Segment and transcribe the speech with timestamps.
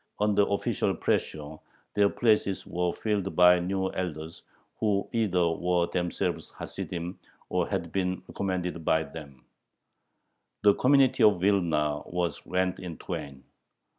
[0.19, 1.57] Under official pressure
[1.93, 4.41] their places were filled by new elders,
[4.79, 9.45] who either were themselves Hasidim or had been recommended by them.
[10.63, 13.43] The community of Vilna was rent in twain.